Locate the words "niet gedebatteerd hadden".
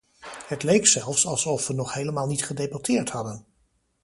2.27-3.45